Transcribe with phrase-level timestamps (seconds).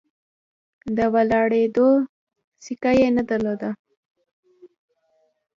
[0.97, 1.89] د ولاړېدو
[2.63, 3.69] سېکه یې نه درلوده.